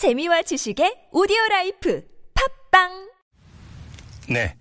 재미와 0.00 0.40
지식의 0.40 1.12
오디오 1.12 1.36
라이프 1.50 2.02
팟빵 2.70 3.10
네. 4.30 4.56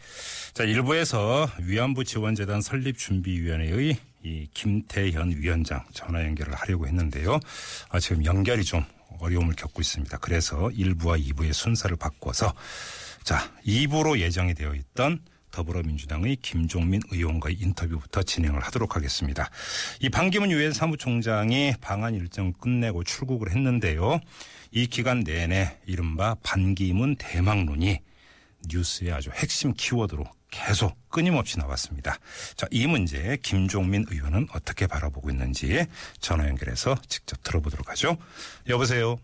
자, 0.53 0.65
1부에서 0.65 1.49
위안부 1.61 2.03
지원재단 2.03 2.59
설립 2.59 2.97
준비위원회의 2.97 3.97
이 4.21 4.47
김태현 4.53 5.37
위원장 5.37 5.85
전화 5.93 6.25
연결을 6.25 6.53
하려고 6.53 6.87
했는데요. 6.87 7.39
아, 7.87 7.99
지금 8.01 8.25
연결이 8.25 8.65
좀 8.65 8.83
어려움을 9.21 9.55
겪고 9.55 9.79
있습니다. 9.79 10.17
그래서 10.17 10.57
1부와 10.73 11.23
2부의 11.23 11.53
순서를 11.53 11.95
바꿔서 11.95 12.53
자, 13.23 13.49
2부로 13.65 14.19
예정이 14.19 14.55
되어 14.55 14.75
있던 14.75 15.23
더불어민주당의 15.59 16.37
김종민 16.37 17.01
의원과의 17.11 17.57
인터뷰부터 17.59 18.23
진행을 18.23 18.61
하도록 18.61 18.95
하겠습니다. 18.95 19.49
이 19.99 20.09
반기문 20.09 20.51
유엔 20.51 20.71
사무총장이 20.71 21.73
방한 21.81 22.15
일정 22.15 22.53
끝내고 22.53 23.03
출국을 23.03 23.51
했는데요. 23.51 24.21
이 24.71 24.87
기간 24.87 25.21
내내 25.21 25.77
이른바 25.85 26.35
반기문 26.43 27.17
대망론이 27.17 27.99
뉴스의 28.69 29.11
아주 29.11 29.31
핵심 29.33 29.73
키워드로 29.73 30.23
계속 30.49 30.97
끊임없이 31.09 31.59
나왔습니다. 31.59 32.17
자, 32.55 32.65
이 32.71 32.87
문제 32.87 33.37
김종민 33.43 34.05
의원은 34.09 34.47
어떻게 34.53 34.87
바라보고 34.87 35.29
있는지 35.29 35.85
전화 36.19 36.47
연결해서 36.47 36.95
직접 37.07 37.43
들어보도록 37.43 37.89
하죠. 37.89 38.17
여보세요. 38.67 39.19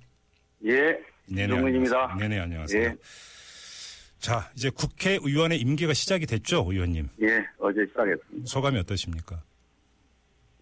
예, 0.65 0.97
네네, 1.27 1.47
김종민입니다. 1.47 2.11
안녕하세요. 2.11 2.29
네네, 2.29 2.39
안녕하세요. 2.41 2.83
예. 2.83 2.95
자, 4.25 4.49
이제 4.55 4.71
국회의원의 4.71 5.59
임기가 5.59 5.93
시작이 5.93 6.25
됐죠, 6.25 6.65
의원님. 6.67 7.07
예, 7.21 7.45
어제 7.59 7.85
시작했습니다. 7.85 8.47
소감이 8.47 8.79
어떠십니까? 8.79 9.39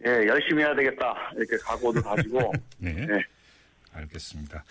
예, 0.05 0.09
열심히 0.27 0.63
해야 0.63 0.76
되겠다. 0.76 1.31
이렇게 1.38 1.55
각오도 1.63 2.02
다지고. 2.02 2.52
네. 2.77 2.91
네. 2.91 3.23
알겠습니다. 3.94 4.66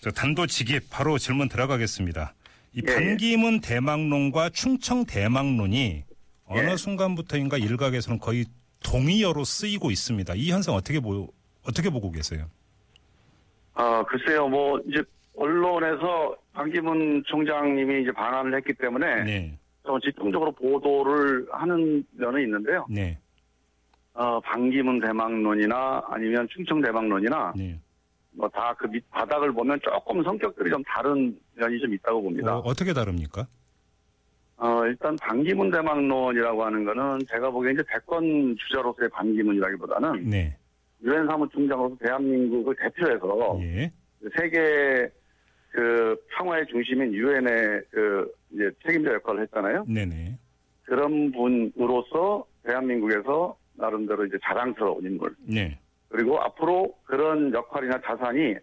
저 0.00 0.10
단도직입 0.10 0.88
바로 0.88 1.18
질문 1.18 1.50
들어가겠습니다. 1.50 2.32
이 2.72 2.80
예, 2.88 2.94
반기문 2.94 3.60
대망론과 3.60 4.48
충청 4.48 5.04
대망론이 5.04 6.04
어느 6.46 6.70
예. 6.70 6.76
순간부터인가 6.78 7.58
일각에서는 7.58 8.18
거의 8.18 8.46
동의어로 8.82 9.44
쓰이고 9.44 9.90
있습니다. 9.90 10.32
이 10.36 10.50
현상 10.50 10.74
어떻게 10.74 11.00
보 11.00 11.28
어떻게 11.64 11.90
보고 11.90 12.10
계세요? 12.10 12.46
아, 13.74 14.02
글쎄요, 14.04 14.48
뭐, 14.48 14.80
이제, 14.88 15.02
언론에서 15.34 16.36
반기문 16.52 17.22
총장님이 17.26 18.02
이제 18.02 18.12
방한을 18.12 18.54
했기 18.56 18.72
때문에. 18.74 19.24
네, 19.24 19.58
좀 19.84 19.98
집중적으로 20.00 20.52
보도를 20.52 21.46
하는 21.50 22.04
면은 22.12 22.42
있는데요. 22.42 22.86
네, 22.88 23.18
어, 24.14 24.38
반기문 24.40 25.00
대망론이나 25.00 26.02
아니면 26.08 26.46
충청 26.50 26.80
대망론이나 26.80 27.52
네. 27.56 27.78
뭐다 28.32 28.74
그 28.74 28.86
밑 28.88 29.08
바닥을 29.10 29.52
보면 29.52 29.78
조금 29.82 30.22
성격들이 30.22 30.70
좀 30.70 30.82
다른 30.84 31.36
면이 31.54 31.78
좀 31.80 31.92
있다고 31.94 32.22
봅니다. 32.22 32.56
어, 32.56 32.60
어떻게 32.64 32.92
다릅니까? 32.92 33.46
어, 34.58 34.86
일단 34.86 35.16
반기문 35.20 35.70
대망론이라고 35.70 36.64
하는 36.64 36.84
거는 36.84 37.18
제가 37.28 37.50
보기에 37.50 37.72
이제 37.72 37.82
대권 37.92 38.54
주자로서의 38.56 39.08
반기문이라기보다는 39.10 40.30
네, 40.30 40.56
유엔 41.02 41.26
사무총장으로서 41.26 41.96
대한민국을 42.00 42.76
대표해서 42.76 43.58
예, 43.62 43.90
세계 44.38 45.10
그 45.72 46.16
평화의 46.36 46.66
중심인 46.66 47.12
유엔의 47.14 47.82
그 47.90 48.30
이제 48.52 48.70
책임자 48.86 49.12
역할을 49.14 49.42
했잖아요. 49.42 49.86
네, 49.88 50.04
네, 50.04 50.38
그런 50.82 51.32
분으로서 51.32 52.46
대한민국에서 52.62 53.56
나름대로 53.74 54.26
이제 54.26 54.36
자랑스러운 54.44 55.02
인물. 55.04 55.34
네, 55.40 55.78
그리고 56.08 56.38
앞으로 56.40 56.94
그런 57.04 57.52
역할이나 57.54 57.98
자산이 58.02 58.54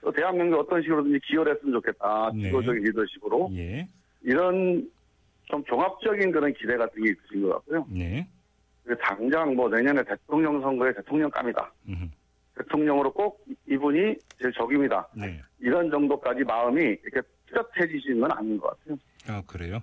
또 0.00 0.10
대한민국에 0.10 0.60
어떤 0.60 0.82
식으로든지 0.82 1.20
기여를 1.20 1.54
했으면 1.54 1.74
좋겠다. 1.74 2.32
네. 2.34 2.42
지도적인 2.42 2.82
리더십으로. 2.82 3.50
예, 3.54 3.88
이런 4.22 4.90
좀 5.44 5.64
종합적인 5.64 6.32
그런 6.32 6.52
기대 6.54 6.76
같은 6.76 7.00
게 7.00 7.10
있으신 7.12 7.42
것 7.42 7.50
같고요. 7.50 7.86
네, 7.90 8.26
그리고 8.82 9.00
당장 9.02 9.54
뭐 9.54 9.68
내년에 9.68 10.02
대통령 10.02 10.60
선거에 10.60 10.92
대통령감이다. 10.94 11.72
음, 11.90 12.10
대통령으로 12.58 13.12
꼭 13.12 13.44
이분이 13.68 14.14
제 14.42 14.50
적임이다. 14.56 15.08
네. 15.14 15.40
이런 15.60 15.90
정도까지 15.90 16.44
마음이 16.44 16.80
이렇게 16.80 17.20
뚜렷해지시는 17.46 18.20
건 18.20 18.32
아닌 18.32 18.58
것 18.58 18.68
같아요. 18.68 18.96
아 19.28 19.42
그래요? 19.46 19.80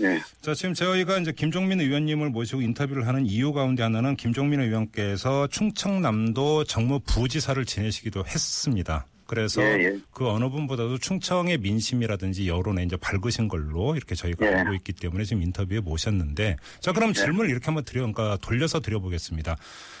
네. 0.00 0.18
자, 0.40 0.54
지금 0.54 0.74
저희가 0.74 1.18
이제 1.18 1.32
김종민 1.32 1.80
의원님을 1.80 2.30
모시고 2.30 2.62
인터뷰를 2.62 3.06
하는 3.06 3.26
이유 3.26 3.52
가운데 3.52 3.82
하나는 3.82 4.16
김종민 4.16 4.60
의원께서 4.60 5.46
충청남도 5.48 6.64
정무 6.64 7.00
부지사를 7.00 7.62
지내시기도 7.64 8.20
했습니다. 8.20 9.06
그래서 9.26 9.62
예, 9.62 9.84
예. 9.84 9.98
그 10.10 10.28
어느 10.28 10.48
분보다도 10.50 10.98
충청의 10.98 11.58
민심이라든지 11.58 12.48
여론에 12.48 12.82
이제 12.82 12.96
밝으신 12.96 13.48
걸로 13.48 13.96
이렇게 13.96 14.14
저희가 14.14 14.46
예. 14.46 14.54
알고 14.56 14.74
있기 14.74 14.92
때문에 14.92 15.24
지금 15.24 15.42
인터뷰에 15.42 15.80
모셨는데 15.80 16.56
자, 16.80 16.92
그럼 16.92 17.12
질문을 17.14 17.48
이렇게 17.48 17.64
한번 17.64 17.84
드려, 17.84 18.00
그러니까 18.00 18.36
돌려서 18.42 18.80
드려보겠습니다. 18.80 19.56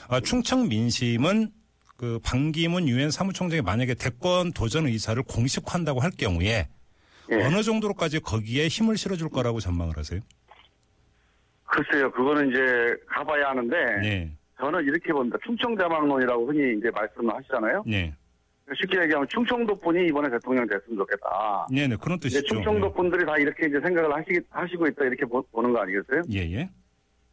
아, 0.08 0.20
충청 0.20 0.68
민심은 0.68 1.50
그 1.96 2.18
반기문 2.24 2.88
유엔 2.88 3.10
사무총장이 3.10 3.62
만약에 3.62 3.94
대권 3.94 4.52
도전 4.52 4.86
의사를 4.86 5.22
공식화한다고 5.22 6.00
할 6.00 6.10
경우에 6.10 6.68
예. 7.30 7.34
어느 7.44 7.62
정도로까지 7.62 8.20
거기에 8.20 8.68
힘을 8.68 8.96
실어줄 8.96 9.28
거라고 9.28 9.60
전망을 9.60 9.96
하세요? 9.96 10.20
글쎄요, 11.64 12.10
그거는 12.10 12.50
이제 12.50 12.96
가봐야 13.06 13.50
하는데 13.50 13.76
네, 14.00 14.30
저는 14.58 14.84
이렇게 14.84 15.12
봅니다. 15.12 15.38
충청대망론이라고 15.46 16.46
흔히 16.46 16.78
이제 16.78 16.90
말씀을 16.90 17.34
하시잖아요. 17.34 17.84
네, 17.86 18.14
쉽게 18.74 19.00
얘기하면 19.02 19.26
충청도 19.28 19.76
분이 19.76 20.08
이번에 20.08 20.28
대통령 20.28 20.66
됐으면 20.66 20.98
좋겠다. 20.98 21.66
네, 21.70 21.86
네 21.86 21.96
그런 21.96 22.20
뜻이죠. 22.20 22.42
충청도 22.42 22.92
분들이 22.92 23.24
다 23.24 23.38
이렇게 23.38 23.68
이제 23.68 23.80
생각을 23.80 24.12
하시, 24.14 24.40
하시고 24.50 24.86
있다 24.88 25.04
이렇게 25.04 25.24
보, 25.24 25.40
보는 25.50 25.72
거 25.72 25.80
아니겠어요? 25.80 26.22
예, 26.32 26.40
예, 26.52 26.68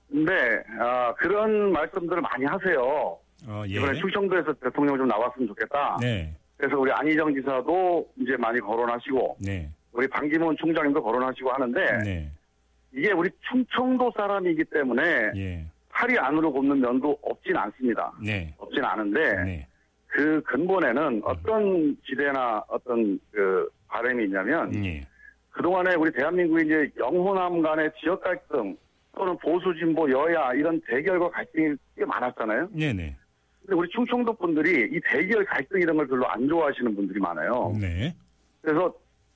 근데 0.09 0.63
아, 0.79 1.13
그런 1.15 1.73
말씀들을 1.73 2.21
많이 2.21 2.45
하세요. 2.45 3.17
어, 3.47 3.63
예, 3.67 3.71
이번에 3.73 3.97
충청도에서 3.99 4.53
대통령 4.53 4.97
좀 4.97 5.07
나왔으면 5.07 5.47
좋겠다. 5.47 5.97
네, 6.01 6.33
그래서 6.57 6.77
우리 6.77 6.91
안희정 6.91 7.33
지사도 7.33 8.07
이제 8.17 8.35
많이 8.37 8.59
거론하시고 8.59 9.37
네, 9.39 9.69
우리 9.91 10.07
반기문 10.07 10.55
총장님도 10.57 11.01
거론하시고 11.01 11.51
하는데 11.51 11.97
네, 12.03 12.31
이게 12.93 13.11
우리 13.11 13.29
충청도 13.49 14.11
사람이기 14.15 14.65
때문에 14.65 15.31
예, 15.35 15.65
팔이 15.89 16.17
안으로 16.17 16.51
굽는 16.51 16.79
면도 16.79 17.17
없진 17.21 17.55
않습니다. 17.55 18.11
네, 18.23 18.53
없진 18.57 18.83
않은데 18.83 19.43
네, 19.43 19.67
그 20.07 20.41
근본에는 20.43 21.21
어떤 21.23 21.95
기대나 22.01 22.63
어떤 22.67 23.19
그 23.31 23.69
바람이 23.87 24.25
있냐면 24.25 24.73
예, 24.85 25.01
그동안에 25.51 25.95
우리 25.95 26.11
대한민국이 26.11 26.65
이제 26.65 26.91
영호남 26.97 27.61
간의 27.61 27.91
지역 27.99 28.21
갈등 28.21 28.77
또는 29.15 29.37
보수 29.37 29.73
진보 29.77 30.09
여야 30.09 30.53
이런 30.53 30.79
대결과 30.87 31.29
갈등이 31.29 31.75
꽤 31.97 32.05
많았잖아요. 32.05 32.69
네, 32.71 32.93
네, 32.93 33.15
근데 33.69 33.75
우리 33.75 33.89
충청도 33.89 34.33
분들이 34.33 34.89
이 34.91 34.99
대결 35.11 35.45
갈등 35.45 35.79
이런 35.79 35.95
걸 35.95 36.07
별로 36.07 36.27
안 36.27 36.47
좋아하시는 36.47 36.95
분들이 36.95 37.19
많아요. 37.19 37.71
네, 37.79 38.15
그래서 38.61 38.91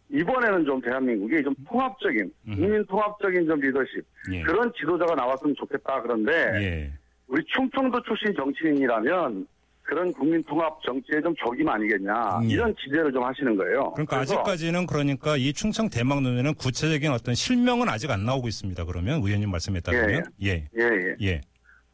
이번에는 0.09 0.65
좀 0.65 0.81
대한민국이 0.81 1.43
좀 1.43 1.53
통합적인 1.67 2.33
음. 2.47 2.55
국민 2.55 2.85
통합적인 2.87 3.45
좀 3.45 3.59
리더십 3.59 4.03
예, 4.31 4.41
그런 4.41 4.73
지도자가 4.73 5.13
나왔으면 5.13 5.55
좋겠다 5.55 6.01
그런데 6.01 6.31
예, 6.55 6.91
우리 7.27 7.43
충청도 7.45 8.01
출신 8.01 8.33
정치인이라면 8.35 9.47
그런 9.83 10.11
국민 10.13 10.43
통합 10.45 10.81
정치의 10.81 11.21
좀 11.21 11.35
적임 11.35 11.69
아니겠냐 11.69 12.39
음. 12.39 12.49
이런 12.49 12.73
기대를 12.73 13.11
좀 13.11 13.23
하시는 13.23 13.55
거예요. 13.55 13.91
그러니까 13.91 14.17
아직까지는 14.17 14.87
그러니까 14.87 15.37
이 15.37 15.53
충청 15.53 15.89
대망론에는 15.89 16.55
구체적인 16.55 17.11
어떤 17.11 17.35
실명은 17.35 17.87
아직 17.87 18.09
안 18.09 18.25
나오고 18.25 18.47
있습니다. 18.47 18.83
그러면 18.85 19.21
의원님 19.21 19.51
말씀에 19.51 19.79
따르면 19.81 20.23
예, 20.41 20.67
예, 20.75 20.83
예. 20.83 21.15
예, 21.21 21.41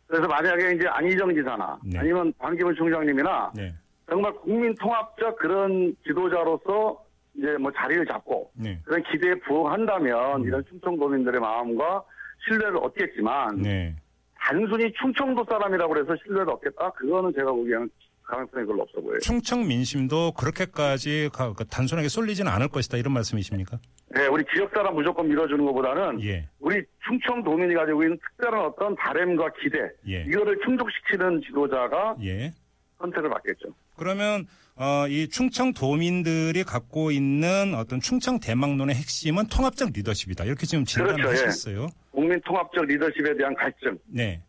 그래서 0.09 0.27
만약에 0.27 0.71
이제 0.75 0.87
안희정 0.87 1.33
지사나 1.35 1.77
네. 1.85 1.99
아니면 1.99 2.33
반기문 2.39 2.73
총장님이나 2.75 3.51
네, 3.55 3.73
정말 4.09 4.33
국민 4.33 4.73
통합적 4.75 5.37
그런 5.37 5.95
지도자로서 6.05 7.03
이제 7.35 7.55
뭐 7.59 7.71
자리를 7.71 8.03
잡고 8.07 8.49
네, 8.55 8.79
그런 8.83 9.03
기대에 9.03 9.35
부응한다면 9.45 10.41
이런 10.43 10.65
충청도민들의 10.65 11.39
마음과 11.39 12.03
신뢰를 12.47 12.77
얻겠지만 12.77 13.61
네. 13.61 13.95
단순히 14.39 14.91
충청도 14.99 15.45
사람이라고 15.47 15.95
해서 15.99 16.15
신뢰를 16.25 16.49
얻겠다? 16.53 16.89
그거는 16.93 17.31
제가 17.37 17.51
보기에는 17.51 17.87
가능성이 18.23 18.65
별로 18.65 18.81
없어 18.81 18.99
보여요. 19.01 19.19
충청 19.19 19.67
민심도 19.67 20.31
그렇게까지 20.31 21.29
가- 21.31 21.53
그 21.53 21.65
단순하게 21.65 22.07
쏠리지는 22.09 22.51
않을 22.51 22.69
것이다 22.69 22.97
이런 22.97 23.13
말씀이십니까? 23.13 23.77
네, 24.11 24.25
우리 24.27 24.43
지역 24.53 24.71
사람 24.73 24.95
무조건 24.95 25.27
밀어주는 25.27 25.63
것보다는 25.65 26.23
예, 26.23 26.47
우리 26.59 26.83
충청 27.07 27.43
도민이 27.43 27.75
가지고 27.75 28.03
있는 28.03 28.17
특별한 28.17 28.65
어떤 28.65 28.95
바램과 28.95 29.51
기대 29.61 29.77
예, 30.07 30.23
이거를 30.23 30.57
충족시키는 30.65 31.41
지도자가 31.45 32.15
예. 32.23 32.51
선택을 32.97 33.29
받겠죠. 33.29 33.69
그러면 33.95 34.45
어, 34.75 35.07
이 35.07 35.27
충청 35.29 35.73
도민들이 35.73 36.63
갖고 36.63 37.11
있는 37.11 37.75
어떤 37.75 37.99
충청 37.99 38.39
대망론의 38.39 38.95
핵심은 38.95 39.47
통합적 39.47 39.91
리더십이다. 39.93 40.45
이렇게 40.45 40.65
지금 40.65 40.85
진단을 40.85 41.15
그렇죠, 41.15 41.29
예. 41.29 41.45
하셨어요. 41.45 41.87
국민 42.11 42.39
통합적 42.41 42.85
리더십에 42.85 43.37
대한 43.37 43.53
갈증 43.55 43.97
네, 44.07 44.41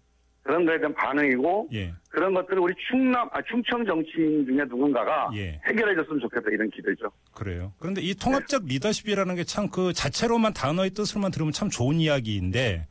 그런 0.51 0.67
거에 0.67 0.79
대한 0.79 0.93
반응이고 0.95 1.69
예. 1.75 1.95
그런 2.09 2.35
것들을 2.35 2.59
우리 2.59 2.75
충남 2.89 3.29
아 3.33 3.41
충청 3.49 3.85
정치인 3.87 4.45
중에 4.45 4.65
누군가가 4.69 5.31
예. 5.37 5.61
해결해 5.65 5.95
줬으면 5.95 6.19
좋겠다 6.21 6.51
이런 6.51 6.69
기대죠. 6.71 7.09
그래요. 7.33 7.73
그런데 7.79 8.01
이 8.03 8.15
통합적 8.17 8.65
리더십이라는 8.65 9.37
게 9.37 9.45
참 9.45 9.71
그 9.71 9.93
자체로만 9.93 10.53
단어의 10.53 10.91
뜻을만 10.91 11.31
들으면 11.31 11.53
참 11.53 11.71
좋은 11.71 12.01
이야기인데 12.01 12.89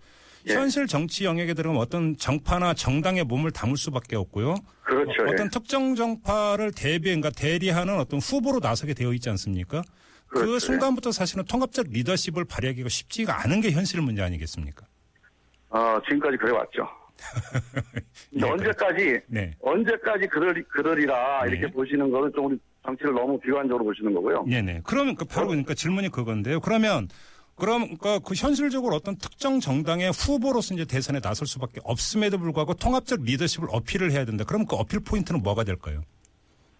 예. 0.48 0.54
현실 0.54 0.88
정치 0.88 1.26
영역에 1.26 1.54
들어가면 1.54 1.82
어떤 1.82 2.16
정파나 2.16 2.74
정당의 2.76 3.26
몸을 3.26 3.52
담을 3.52 3.76
수밖에 3.76 4.16
없고요. 4.16 4.56
그렇죠. 4.84 5.24
어, 5.24 5.36
떤 5.36 5.48
예. 5.48 5.50
특정 5.50 5.96
정파를 5.96 6.72
대비, 6.72 7.10
그러니까 7.10 7.30
대리하는 7.32 8.00
어떤 8.00 8.22
후보로 8.22 8.60
나서게 8.60 8.94
되어 8.94 9.12
있지 9.12 9.30
않습니까? 9.32 9.82
그 10.30 10.40
그렇죠. 10.46 10.60
순간부터 10.60 11.12
사실은 11.12 11.44
통합적 11.44 11.88
리더십을 11.90 12.46
발휘하기가 12.46 12.88
쉽지가 12.88 13.42
않은 13.44 13.60
게 13.60 13.72
현실 13.72 14.00
문제 14.02 14.22
아니겠습니까? 14.22 14.86
어, 15.72 16.00
지금까지 16.06 16.38
그래 16.38 16.52
왔죠. 16.54 16.88
예, 18.34 18.44
언제까지 18.44 19.20
네. 19.28 19.52
언제까지 19.62 20.28
그럴 20.28 20.64
그러리라 20.70 21.44
네. 21.46 21.52
이렇게 21.52 21.72
보시는 21.74 22.10
거는 22.12 22.32
좀 22.34 22.46
우리 22.46 22.60
정치를 22.86 23.14
너무 23.14 23.40
비관적으로 23.40 23.84
보시는 23.86 24.14
거고요. 24.14 24.46
네네. 24.48 24.82
그러면 24.84 25.16
그 25.16 25.26
바로 25.26 25.48
그러니까 25.48 25.74
질문이 25.74 26.10
그건데요. 26.10 26.60
그러면 26.60 27.08
그럼 27.56 27.98
그러니까 27.98 28.20
그 28.20 28.34
현실적으로 28.36 28.96
어떤 28.96 29.18
특정 29.18 29.60
정당의 29.60 30.12
후보로서 30.12 30.74
이제 30.74 30.86
대선에 30.86 31.20
나설 31.20 31.46
수밖에 31.46 31.82
없음에도 31.84 32.40
불구하고 32.40 32.74
통합적 32.74 33.22
리더십을 33.24 33.68
어필을 33.72 34.12
해야 34.12 34.26
된다. 34.26 34.46
그럼 34.46 34.66
그 34.66 34.76
어필 34.76 35.02
포인트는 35.04 35.44
뭐가 35.44 35.64
될까요? 35.64 36.02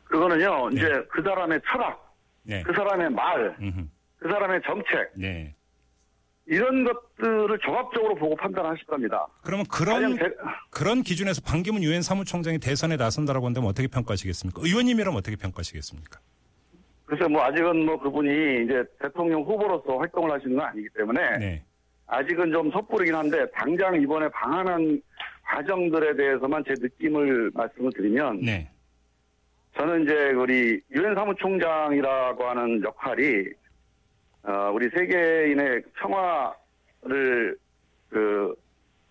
그거는요. 0.06 0.70
이제 0.72 0.88
네. 0.88 1.02
그 1.12 1.22
사람의 1.22 1.60
철학, 1.70 2.16
네. 2.44 2.64
그 2.64 2.74
사람의 2.74 3.10
말, 3.12 3.56
음흠. 3.62 3.88
그 4.18 4.30
사람의 4.30 4.62
정책 4.66 5.12
네. 5.16 5.54
이런 6.52 6.84
것들을 6.84 7.60
종합적으로 7.60 8.16
보고 8.16 8.36
판단하실 8.36 8.84
겁니다. 8.88 9.28
그러면 9.44 9.66
그런 9.68 10.16
대- 10.18 10.32
그런 10.72 11.04
기준에서 11.04 11.42
반기문 11.46 11.84
유엔 11.84 12.02
사무총장이 12.02 12.58
대선에 12.58 12.98
나선다라고 12.98 13.46
한다면 13.46 13.70
어떻게 13.70 13.88
평가하시겠습니까? 13.88 14.60
의원님이라면 14.66 15.16
어떻게 15.16 15.36
평가하시겠습니까? 15.36 16.20
글쎄 17.06 17.28
뭐 17.28 17.44
아직은 17.44 17.86
뭐 17.86 18.00
그분이 18.00 18.64
이제 18.66 18.84
대통령 19.00 19.42
후보로서 19.44 19.98
활동을 19.98 20.32
하시는 20.32 20.56
건 20.56 20.66
아니기 20.66 20.88
때문에 20.98 21.38
네. 21.38 21.64
아직은 22.08 22.52
좀 22.52 22.72
섣부르긴 22.72 23.14
한데 23.14 23.46
당장 23.54 24.02
이번에 24.02 24.28
방한한 24.30 25.00
과정들에 25.44 26.16
대해서만 26.16 26.64
제 26.68 26.74
느낌을 26.80 27.52
말씀을 27.54 27.92
드리면 27.96 28.42
네. 28.42 28.68
저는 29.78 30.04
이제 30.04 30.14
우리 30.32 30.82
유엔 30.92 31.14
사무총장이라고 31.14 32.44
하는 32.44 32.84
역할이 32.84 33.46
어, 34.44 34.72
우리 34.74 34.90
세계인의 34.90 35.84
평화를 35.98 37.58
그 38.10 38.54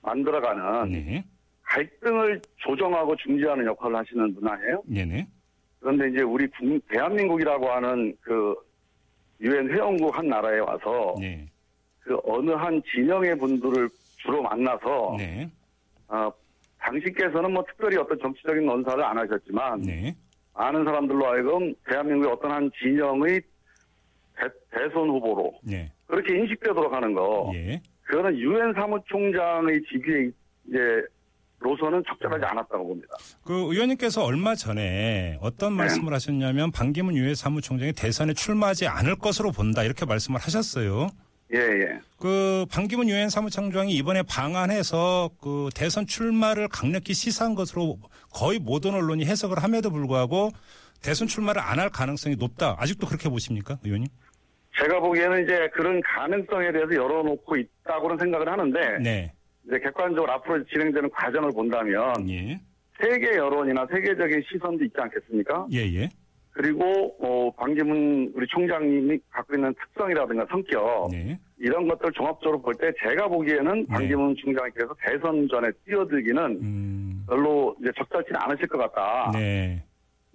만들어가는 0.03 0.91
네. 0.93 1.25
갈등을 1.63 2.41
조정하고 2.57 3.15
중재하는 3.17 3.67
역할을 3.67 3.97
하시는 3.97 4.35
분 4.35 4.49
아니에요? 4.49 4.83
네네. 4.87 5.27
그런데 5.81 6.09
이제 6.09 6.23
우리 6.23 6.47
국- 6.49 6.81
대한민국이라고 6.89 7.69
하는 7.71 8.17
그 8.21 8.55
유엔 9.41 9.69
회원국 9.71 10.17
한 10.17 10.27
나라에 10.29 10.59
와서 10.61 11.15
네. 11.21 11.47
그 12.01 12.19
어느 12.25 12.51
한 12.53 12.83
진영의 12.93 13.37
분들을 13.39 13.89
주로 14.17 14.43
만나서 14.43 15.15
네. 15.19 15.49
어, 16.09 16.31
당신께서는 16.79 17.53
뭐 17.53 17.63
특별히 17.65 17.97
어떤 17.99 18.19
정치적인 18.19 18.65
논사를 18.65 19.05
안 19.05 19.19
하셨지만 19.19 19.83
네. 19.83 20.17
아는 20.55 20.85
사람들로 20.85 21.27
하여금 21.27 21.73
대한민국의 21.87 22.33
어떤 22.33 22.51
한 22.51 22.71
진영의 22.83 23.41
대, 24.71 24.79
선 24.93 25.09
후보로 25.09 25.53
네. 25.63 25.91
그렇게 26.07 26.39
인식되도록 26.39 26.93
하는 26.93 27.13
거 27.15 27.51
예. 27.55 27.81
그거는 28.03 28.39
유엔 28.39 28.73
사무총장의 28.75 29.83
직위에 29.91 30.31
이제 30.69 30.79
로서는 31.61 32.03
적절하지 32.07 32.45
않았다고 32.45 32.87
봅니다. 32.87 33.09
그 33.45 33.53
의원님께서 33.53 34.25
얼마 34.25 34.55
전에 34.55 35.39
어떤 35.41 35.73
네. 35.73 35.79
말씀을 35.79 36.13
하셨냐면 36.13 36.71
반기문 36.71 37.17
유엔 37.17 37.35
사무총장이 37.35 37.93
대선에 37.93 38.33
출마하지 38.33 38.87
않을 38.87 39.17
것으로 39.17 39.51
본다 39.51 39.83
이렇게 39.83 40.07
말씀을 40.07 40.39
하셨어요. 40.41 41.09
예, 41.55 41.59
예. 41.59 41.99
그 42.19 42.67
반기문 42.71 43.09
유엔 43.09 43.29
사무총장이 43.31 43.93
이번에 43.95 44.23
방한해서 44.23 45.31
그 45.41 45.71
대선 45.75 46.07
출마를 46.07 46.69
강력히 46.69 47.15
시사한 47.15 47.55
것으로 47.55 47.99
거의 48.33 48.59
모든 48.59 48.95
언론이 48.95 49.25
해석을 49.25 49.63
함에도 49.63 49.91
불구하고 49.91 50.51
대선 51.03 51.27
출마를 51.27 51.61
안 51.63 51.79
할 51.79 51.89
가능성이 51.91 52.37
높다. 52.37 52.77
아직도 52.79 53.07
그렇게 53.07 53.29
보십니까, 53.29 53.79
의원님? 53.85 54.09
제가 54.81 55.01
보기에는 55.01 55.45
이제 55.45 55.69
그런 55.73 56.01
가능성에 56.03 56.73
대해서 56.73 56.95
열어놓고 56.95 57.57
있다고는 57.57 58.19
생각을 58.19 58.49
하는데 58.49 58.99
네. 59.03 59.33
이제 59.67 59.79
객관적으로 59.81 60.31
앞으로 60.33 60.65
진행되는 60.65 61.11
과정을 61.11 61.51
본다면 61.53 62.15
예. 62.29 62.61
세계 63.01 63.37
여론이나 63.37 63.87
세계적인 63.91 64.43
시선도 64.51 64.85
있지 64.85 64.95
않겠습니까? 64.97 65.67
예, 65.73 65.79
예. 65.79 66.09
그리고 66.51 67.15
어, 67.21 67.51
반기문 67.57 68.33
우리 68.35 68.47
총장님이 68.49 69.19
갖고 69.31 69.55
있는 69.55 69.73
특성이라든가 69.75 70.45
성격 70.51 71.09
네. 71.11 71.39
이런 71.59 71.87
것들 71.87 72.11
종합적으로 72.13 72.61
볼 72.61 72.75
때 72.75 72.91
제가 73.01 73.29
보기에는 73.29 73.87
반기문 73.87 74.35
총장님께서 74.37 74.95
대선 75.07 75.47
전에 75.49 75.69
뛰어들기는 75.87 76.43
음. 76.61 77.25
별로 77.29 77.77
이제 77.81 77.91
적절치 77.97 78.33
는 78.33 78.41
않으실 78.41 78.67
것 78.67 78.79
같다. 78.79 79.31
네. 79.33 79.83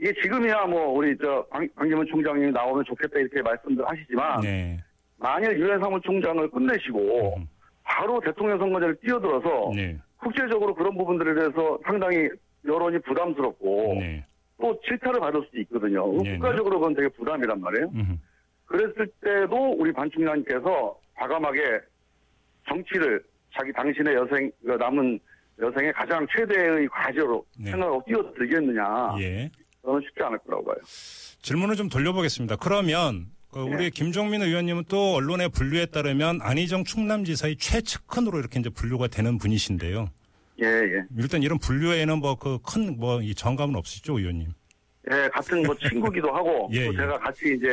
이게 0.04 0.14
지금이야 0.22 0.66
뭐 0.66 0.90
우리 0.90 1.18
저 1.18 1.46
반, 1.50 1.66
반기문 1.76 2.06
총장님이 2.08 2.52
나오면 2.52 2.84
좋겠다 2.84 3.20
이렇게 3.20 3.42
말씀들 3.42 3.86
하시지만 3.88 4.42
네. 4.42 4.78
만일 5.18 5.58
유엔 5.58 5.80
사무총장을 5.80 6.50
끝내시고 6.50 7.38
음. 7.38 7.48
바로 7.84 8.20
대통령 8.20 8.60
선거제를 8.60 8.98
뛰어들어서 8.98 9.72
네. 9.74 9.98
국제적으로 10.18 10.76
그런 10.76 10.98
부분들에 10.98 11.34
대해서 11.34 11.80
상당히 11.86 12.28
여론이 12.66 13.00
부담스럽고 13.00 13.96
네. 14.02 14.26
또 14.60 14.78
질타를 14.86 15.22
받을 15.22 15.42
수도 15.46 15.62
있거든요. 15.62 16.22
네, 16.22 16.34
국가적으로 16.38 16.80
그건 16.80 16.96
되게 16.96 17.08
부담이란 17.08 17.62
말이에요. 17.62 17.90
음. 17.96 18.20
그랬을 18.66 19.08
때도 19.22 19.72
우리 19.78 19.94
반 19.94 20.12
총장님께서 20.12 21.00
과감하게 21.16 21.80
정치를 22.68 23.24
자기 23.56 23.72
당신의 23.72 24.16
여생 24.16 24.52
그 24.66 24.72
남은 24.72 25.18
여생의 25.62 25.94
가장 25.94 26.28
최대의 26.36 26.90
과제로 26.90 27.46
네. 27.58 27.72
생각하고 27.72 28.04
뛰어들겠느냐 28.06 29.16
예. 29.20 29.50
저는 29.84 30.02
쉽지 30.02 30.24
않을 30.24 30.38
거라고 30.40 30.66
봐요. 30.66 30.76
질문을 31.42 31.76
좀 31.76 31.90
돌려보겠습니다. 31.90 32.56
그러면 32.58 33.28
그 33.52 33.60
네. 33.60 33.76
우리 33.76 33.92
김종민 33.92 34.42
의원님은 34.42 34.86
또 34.88 35.16
언론의 35.16 35.50
분류에 35.50 35.88
따르면 35.88 36.40
안희정 36.42 36.84
충남지사의 36.86 37.58
최측근으로 37.58 38.40
이렇게 38.40 38.60
이제 38.60 38.70
분류가 38.70 39.08
되는 39.08 39.38
분이신데요. 39.38 40.10
예, 40.62 40.66
예. 40.66 41.04
일단 41.18 41.44
이런 41.44 41.60
분류에는 41.60 42.20
뭐 42.20 42.36
그 42.36 42.60
큰 42.60 42.98
뭐 42.98 43.22
이 43.22 43.36
정감은 43.36 43.76
없으시죠, 43.76 44.18
의원님? 44.20 44.50
예, 45.12 45.28
같은 45.30 45.64
뭐 45.64 45.76
친구기도 45.78 46.32
하고 46.34 46.70
예, 46.74 46.86
또 46.86 46.94
예. 46.94 46.98
제가 46.98 47.20
같이 47.20 47.56
이제 47.58 47.68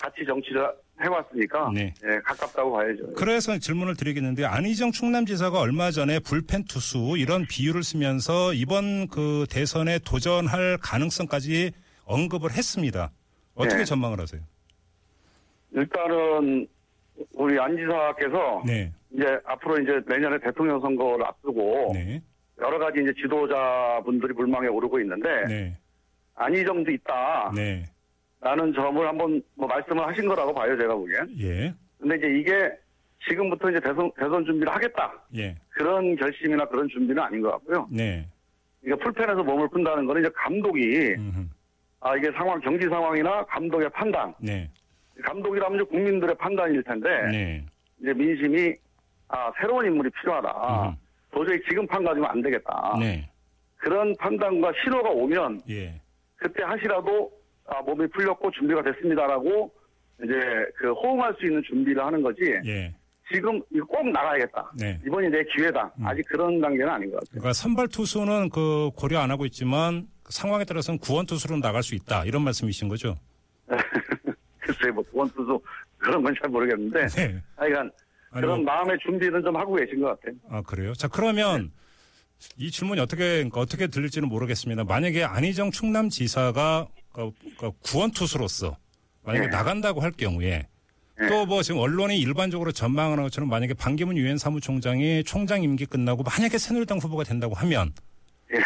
같이 0.00 0.24
정치를 0.26 0.66
해왔으니까 1.00 1.70
네. 1.74 1.94
예, 2.04 2.18
가깝다고 2.24 2.72
봐야죠. 2.72 3.12
그래서 3.14 3.58
질문을 3.58 3.96
드리겠는데 3.96 4.44
안희정 4.44 4.92
충남지사가 4.92 5.58
얼마 5.58 5.90
전에 5.90 6.18
불펜 6.20 6.64
투수 6.64 7.16
이런 7.16 7.46
비유를 7.46 7.82
쓰면서 7.82 8.52
이번 8.52 9.08
그 9.08 9.46
대선에 9.50 9.98
도전할 10.00 10.78
가능성까지 10.82 11.72
언급을 12.04 12.52
했습니다. 12.52 13.10
어떻게 13.54 13.78
네. 13.78 13.84
전망을 13.84 14.20
하세요? 14.20 14.40
일단은 15.72 16.66
우리 17.34 17.58
안 17.58 17.76
지사께서 17.76 18.62
네, 18.66 18.92
이제 19.12 19.24
앞으로 19.44 19.78
이제 19.80 20.00
내년에 20.06 20.38
대통령 20.38 20.80
선거를 20.80 21.24
앞두고 21.26 21.92
네, 21.94 22.22
여러 22.60 22.78
가지 22.78 23.00
이제 23.00 23.12
지도자분들이 23.20 24.32
물망에 24.34 24.68
오르고 24.68 25.00
있는데 25.00 25.28
네, 25.46 25.76
안희정도 26.34 26.90
있다. 26.90 27.52
네, 28.42 28.48
라는 28.48 28.72
점을 28.74 29.06
한번 29.06 29.42
뭐 29.54 29.68
말씀을 29.68 30.06
하신 30.08 30.28
거라고 30.28 30.52
봐요, 30.52 30.76
제가 30.76 30.94
보기엔. 30.94 31.28
예, 31.38 31.74
근데 31.98 32.16
이제 32.16 32.26
이게 32.38 32.72
지금부터 33.28 33.70
이제 33.70 33.80
대선, 33.80 34.10
대선 34.18 34.44
준비를 34.44 34.72
하겠다. 34.74 35.12
예, 35.36 35.56
그런 35.70 36.16
결심이나 36.16 36.64
그런 36.66 36.88
준비는 36.88 37.22
아닌 37.22 37.40
것 37.40 37.52
같고요. 37.52 37.88
네, 37.90 38.26
그러니까 38.82 39.04
풀펜에서 39.04 39.42
몸을 39.44 39.68
푼다는 39.68 40.06
거는 40.06 40.22
이제 40.22 40.30
감독이, 40.34 41.14
음흠, 41.16 41.46
아, 42.00 42.16
이게 42.16 42.30
상황, 42.32 42.60
경기 42.60 42.86
상황이나 42.88 43.44
감독의 43.44 43.88
판단. 43.90 44.34
네, 44.38 44.68
감독이라면 45.22 45.80
이제 45.80 45.84
국민들의 45.84 46.34
판단일 46.36 46.82
텐데, 46.82 47.08
네, 47.30 47.64
이제 48.00 48.12
민심이, 48.12 48.74
아, 49.28 49.52
새로운 49.60 49.86
인물이 49.86 50.10
필요하다. 50.20 50.48
음흠. 50.48 50.96
도저히 51.30 51.58
지금 51.66 51.86
판 51.86 52.04
가지고 52.04 52.26
안 52.26 52.42
되겠다. 52.42 52.96
네, 52.98 53.28
그런 53.76 54.14
판단과 54.16 54.72
신호가 54.82 55.10
오면, 55.10 55.62
예, 55.70 55.94
그때 56.36 56.64
하시라도, 56.64 57.30
아, 57.66 57.80
몸이 57.82 58.06
풀렸고 58.08 58.50
준비가 58.52 58.82
됐습니다라고, 58.82 59.72
이제 60.24 60.32
그 60.78 60.92
호응할 60.92 61.34
수 61.38 61.46
있는 61.46 61.62
준비를 61.68 62.04
하는 62.04 62.22
거지, 62.22 62.40
예. 62.66 62.94
지금 63.32 63.60
이거 63.72 63.84
꼭 63.86 64.08
나가야겠다. 64.10 64.72
네. 64.78 65.00
이번이 65.06 65.28
내 65.30 65.42
기회다. 65.56 65.90
음. 65.98 66.06
아직 66.06 66.22
그런 66.28 66.60
단계는 66.60 66.88
아닌 66.88 67.10
것 67.10 67.16
같아요. 67.16 67.30
그러니까 67.30 67.52
선발 67.54 67.88
투수는 67.88 68.50
그 68.50 68.90
고려 68.94 69.20
안 69.20 69.30
하고 69.30 69.46
있지만 69.46 70.06
상황에 70.28 70.64
따라서는 70.64 70.98
구원 70.98 71.24
투수로 71.24 71.58
나갈 71.58 71.82
수 71.82 71.94
있다 71.94 72.24
이런 72.24 72.42
말씀이신 72.42 72.88
거죠? 72.88 73.16
글쎄, 74.60 74.90
뭐, 74.92 75.02
구원 75.10 75.28
투수 75.30 75.60
그런 75.98 76.22
건 76.22 76.34
잘 76.40 76.50
모르겠는데, 76.50 77.06
네. 77.06 77.42
하여간 77.56 77.90
아니, 78.32 78.40
그런 78.42 78.64
뭐- 78.64 78.74
마음의 78.74 78.98
준비는 79.02 79.42
좀 79.42 79.56
하고 79.56 79.74
계신 79.74 80.00
것 80.00 80.08
같아요. 80.20 80.34
아 80.50 80.62
그래요? 80.62 80.92
자 80.94 81.08
그러면 81.08 81.70
이 82.58 82.70
질문이 82.70 83.00
어떻게 83.00 83.48
어떻게 83.52 83.86
들릴지는 83.86 84.28
모르겠습니다. 84.28 84.84
만약에 84.84 85.22
안희정 85.24 85.70
충남지사가 85.70 86.86
그, 87.12 87.30
그 87.58 87.70
구원 87.82 88.10
투수로서 88.10 88.76
만약에 89.24 89.46
네. 89.46 89.50
나간다고 89.52 90.00
할 90.00 90.10
경우에 90.12 90.66
또뭐 91.28 91.62
지금 91.62 91.80
언론이 91.80 92.18
일반적으로 92.18 92.72
전망하는 92.72 93.22
것처럼 93.24 93.48
만약에 93.48 93.74
반기문 93.74 94.16
유엔 94.16 94.38
사무총장이 94.38 95.24
총장 95.24 95.62
임기 95.62 95.86
끝나고 95.86 96.22
만약에 96.22 96.58
새누리당 96.58 96.98
후보가 96.98 97.24
된다고 97.24 97.54
하면 97.54 97.92
예. 98.54 98.58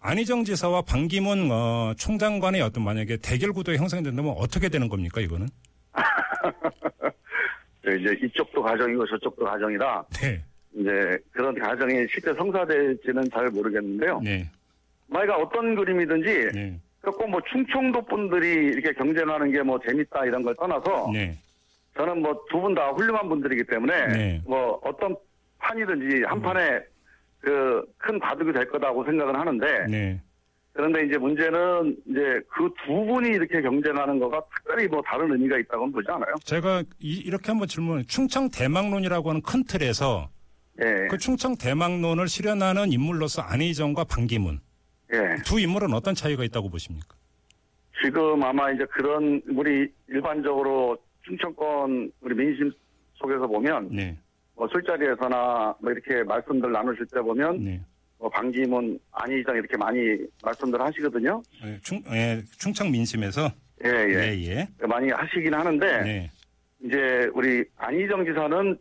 안희정 0.00 0.44
지사와 0.44 0.82
반기문 0.82 1.50
어, 1.50 1.94
총장 1.96 2.40
간의 2.40 2.62
어떤 2.62 2.84
만약에 2.84 3.18
대결 3.18 3.52
구도가 3.52 3.76
형성된다면 3.78 4.34
어떻게 4.36 4.68
되는 4.68 4.88
겁니까 4.88 5.20
이거는? 5.20 5.48
네, 7.84 7.96
이제 8.00 8.18
이쪽도 8.24 8.62
가정이고 8.62 9.06
저쪽도 9.06 9.44
가정이라 9.44 10.04
네, 10.20 10.44
이제 10.74 11.18
그런 11.30 11.56
가정이 11.58 12.06
실제 12.10 12.34
성사될지는 12.34 13.30
잘 13.30 13.48
모르겠는데요. 13.48 14.20
네, 14.20 14.50
만약 15.06 15.34
어떤 15.34 15.74
그림이든지 15.74 16.50
네, 16.52 16.80
꼭뭐 17.12 17.40
충청도 17.50 18.02
분들이 18.06 18.48
이렇게 18.66 18.92
경쟁하는 18.92 19.52
게 19.52 19.62
뭐 19.62 19.78
재밌다 19.86 20.24
이런 20.26 20.42
걸 20.42 20.54
떠나서 20.56 21.10
네, 21.12 21.36
저는 21.96 22.22
뭐 22.22 22.32
두 22.50 22.60
분 22.60 22.74
다 22.74 22.90
훌륭한 22.90 23.28
분들이기 23.28 23.64
때문에 23.64 24.06
네. 24.08 24.42
뭐 24.46 24.78
어떤 24.84 25.16
판이든지 25.58 26.24
한 26.26 26.40
판에 26.42 26.80
그 27.40 27.82
큰 27.98 28.18
바둑이 28.20 28.52
될 28.52 28.68
거다고 28.68 29.04
생각은 29.04 29.34
하는데 29.36 29.86
네. 29.88 30.20
그런데 30.72 31.06
이제 31.06 31.16
문제는 31.16 31.96
이제 32.10 32.40
그 32.48 32.68
두 32.84 32.92
분이 33.06 33.28
이렇게 33.30 33.62
경쟁하는 33.62 34.18
거가 34.18 34.42
특별히 34.54 34.86
뭐 34.88 35.00
다른 35.06 35.32
의미가 35.32 35.58
있다고는 35.58 35.92
보지 35.92 36.06
않아요. 36.10 36.34
제가 36.44 36.82
이, 36.98 37.30
렇게 37.30 37.44
한번 37.48 37.66
질문, 37.66 38.04
충청 38.06 38.50
대망론이라고 38.50 39.30
하는 39.30 39.40
큰 39.42 39.64
틀에서 39.64 40.28
예, 40.82 41.06
그 41.08 41.16
충청 41.16 41.56
대망론을 41.56 42.28
실현하는 42.28 42.92
인물로서 42.92 43.40
안희정과 43.42 44.04
반기문 44.04 44.60
예. 45.12 45.36
두 45.44 45.58
인물은 45.60 45.92
어떤 45.94 46.14
차이가 46.14 46.44
있다고 46.44 46.68
보십니까? 46.68 47.14
지금 48.02 48.42
아마 48.42 48.70
이제 48.70 48.84
그런 48.86 49.40
우리 49.48 49.88
일반적으로 50.08 50.98
충청권 51.24 52.12
우리 52.20 52.34
민심 52.34 52.70
속에서 53.14 53.46
보면 53.46 53.88
네, 53.90 54.16
뭐 54.54 54.68
술자리에서나 54.68 55.74
뭐 55.80 55.92
이렇게 55.92 56.22
말씀들 56.24 56.70
나누실 56.70 57.06
때 57.06 57.20
보면 57.20 57.64
네. 57.64 57.80
뭐 58.18 58.28
반기문 58.28 58.98
안희정 59.12 59.56
이렇게 59.56 59.76
많이 59.76 59.98
말씀들 60.42 60.80
하시거든요. 60.80 61.42
예, 61.64 61.78
충, 61.82 62.02
예, 62.12 62.42
충청 62.58 62.90
민심에서 62.90 63.50
예, 63.84 63.88
예. 63.88 64.14
예, 64.14 64.68
예. 64.80 64.86
많이 64.86 65.10
하시긴 65.10 65.52
하는데 65.54 66.02
네, 66.02 66.30
이제 66.84 67.30
우리 67.34 67.64
안희정 67.76 68.24
지사는 68.24 68.78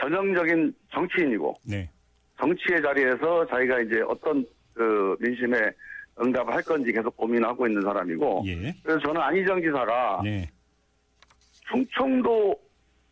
전형적인 0.00 0.74
정치인이고 0.92 1.54
네, 1.64 1.90
정치의 2.40 2.82
자리에서 2.82 3.46
자기가 3.46 3.80
이제 3.80 4.00
어떤 4.08 4.44
그 4.76 5.16
민심에 5.20 5.70
응답을 6.20 6.54
할 6.54 6.62
건지 6.62 6.92
계속 6.92 7.16
고민하고 7.16 7.66
있는 7.66 7.82
사람이고. 7.82 8.42
예, 8.46 8.74
그래서 8.82 9.00
저는 9.00 9.20
안희정 9.20 9.60
지사가 9.60 10.20
네, 10.22 10.48
충청도 11.70 12.54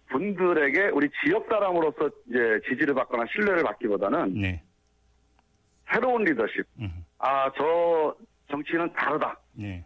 분들에게 0.08 0.88
우리 0.88 1.08
지역 1.24 1.46
사람으로서 1.48 2.10
이제 2.28 2.60
지지를 2.68 2.94
받거나 2.94 3.24
신뢰를 3.32 3.62
받기보다는 3.64 4.34
네, 4.34 4.62
새로운 5.90 6.24
리더십. 6.24 6.64
음, 6.80 7.04
아, 7.18 7.50
저 7.56 8.14
정치는 8.50 8.92
다르다. 8.92 9.38
네, 9.54 9.84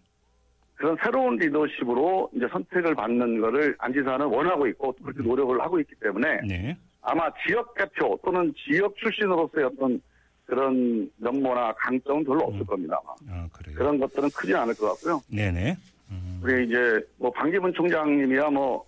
그런 0.75 0.97
새로운 1.03 1.37
리더십으로 1.37 2.31
이제 2.35 2.47
선택을 2.51 2.95
받는 2.95 3.41
거를 3.41 3.77
안 3.79 3.93
지사는 3.93 4.27
원하고 4.27 4.67
있고 4.69 4.93
그렇게 4.93 5.23
노력을 5.23 5.61
하고 5.61 5.79
있기 5.81 5.95
때문에 6.01 6.41
네, 6.47 6.77
아마 7.03 7.31
지역 7.47 7.75
대표 7.75 8.19
또는 8.25 8.53
지역 8.65 8.97
출신으로서의 8.97 9.67
어떤 9.67 10.01
그런 10.49 11.11
면모나 11.19 11.75
강점은 11.75 12.25
별로 12.25 12.45
없을 12.45 12.65
겁니다. 12.65 12.99
아마. 13.05 13.13
아, 13.31 13.49
그래요. 13.53 13.77
그런 13.77 13.99
것들은 13.99 14.31
크지 14.31 14.55
않을 14.55 14.75
것 14.75 14.89
같고요. 14.95 15.21
네, 15.31 15.53
네, 15.53 15.77
음, 16.11 16.41
우리 16.43 16.67
이제 16.67 16.99
뭐 17.19 17.31
방기문 17.31 17.75
총장님이야 17.75 18.49
뭐 18.49 18.83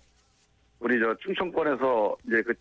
우리 0.79 0.99
저 0.99 1.15
충청권에서 1.17 2.17
이제 2.27 2.41
그 2.41 2.53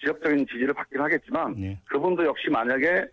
지역적인 0.00 0.44
지지를 0.48 0.74
받긴 0.74 1.00
하겠지만 1.00 1.54
네, 1.56 1.78
그분도 1.84 2.24
역시 2.26 2.50
만약에 2.50 3.06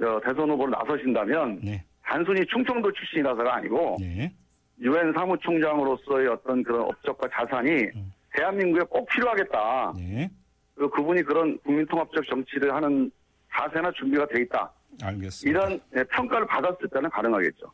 어, 0.00 0.20
대선 0.24 0.48
후보로 0.48 0.70
나서신다면 0.70 1.58
네, 1.60 1.84
단순히 2.04 2.46
충청도 2.46 2.92
출신이라서가 2.92 3.56
아니고 3.56 3.96
네, 3.98 4.32
유엔 4.80 5.12
사무총장으로서의 5.12 6.28
어떤 6.28 6.62
그런 6.62 6.82
업적과 6.82 7.28
자산이 7.32 7.68
음. 7.96 8.12
대한민국에 8.32 8.84
꼭 8.88 9.08
필요하겠다. 9.08 9.94
네, 9.96 10.30
그리고 10.76 10.90
그분이 10.92 11.22
그런 11.24 11.58
국민통합적 11.58 12.24
정치를 12.28 12.72
하는 12.72 13.10
자세나 13.54 13.92
준비가 13.92 14.26
돼 14.26 14.42
있다. 14.42 14.72
알겠습니다. 15.02 15.48
이런 15.48 15.80
예, 15.96 16.04
평가를 16.04 16.46
받았을 16.46 16.88
때는 16.92 17.10
가능하겠죠. 17.10 17.70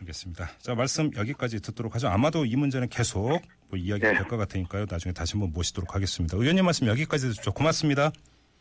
알겠습니다. 0.00 0.50
자, 0.58 0.74
말씀 0.74 1.10
여기까지 1.16 1.60
듣도록 1.60 1.94
하죠. 1.94 2.08
아마도 2.08 2.44
이 2.44 2.56
문제는 2.56 2.88
계속 2.88 3.40
뭐 3.68 3.78
이야기가 3.78 4.12
네. 4.12 4.18
될것 4.18 4.38
같으니까요. 4.38 4.86
나중에 4.88 5.12
다시 5.12 5.34
한번 5.34 5.52
모시도록 5.52 5.94
하겠습니다. 5.94 6.36
의원님 6.36 6.64
말씀 6.64 6.86
여기까지 6.86 7.28
듣죠. 7.30 7.52
고맙습니다. 7.52 8.10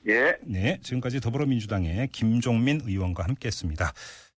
예. 0.07 0.37
네, 0.43 0.79
지금까지 0.81 1.19
더불어민주당의 1.19 2.09
김종민 2.09 2.81
의원과 2.85 3.23
함께했습니다. 3.23 3.91